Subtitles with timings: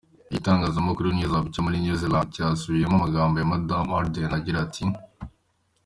[0.29, 4.83] Igitangazamakuru NewsHub cyo muri New Zealand cyasubiyemo amagambo ya Madamu Ardern agira ati:.